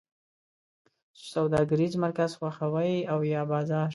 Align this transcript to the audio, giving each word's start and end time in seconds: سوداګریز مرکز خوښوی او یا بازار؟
سوداګریز 1.31 1.93
مرکز 2.03 2.31
خوښوی 2.37 2.93
او 3.11 3.19
یا 3.33 3.41
بازار؟ 3.51 3.89